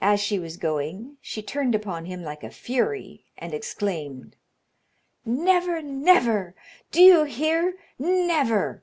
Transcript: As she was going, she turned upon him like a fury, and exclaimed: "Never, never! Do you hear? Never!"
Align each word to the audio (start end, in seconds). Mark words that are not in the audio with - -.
As 0.00 0.18
she 0.18 0.40
was 0.40 0.56
going, 0.56 1.16
she 1.20 1.40
turned 1.40 1.76
upon 1.76 2.06
him 2.06 2.24
like 2.24 2.42
a 2.42 2.50
fury, 2.50 3.22
and 3.38 3.54
exclaimed: 3.54 4.34
"Never, 5.24 5.80
never! 5.80 6.56
Do 6.90 7.00
you 7.00 7.22
hear? 7.22 7.76
Never!" 7.96 8.82